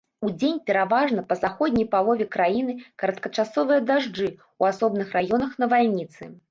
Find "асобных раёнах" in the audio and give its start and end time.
4.75-5.51